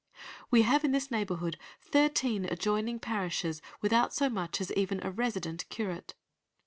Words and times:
"We 0.49 0.63
have 0.63 0.83
in 0.83 0.93
this 0.93 1.11
neighbourhood 1.11 1.59
thirteen 1.79 2.45
adjoining 2.45 2.97
parishes 2.97 3.61
without 3.81 4.15
so 4.15 4.29
much 4.31 4.59
as 4.59 4.71
even 4.71 4.99
a 5.05 5.11
resident 5.11 5.69
curate." 5.69 6.15